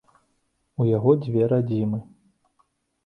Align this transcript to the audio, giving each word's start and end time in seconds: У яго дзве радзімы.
У 0.81 0.87
яго 0.97 1.11
дзве 1.25 1.41
радзімы. 1.53 1.99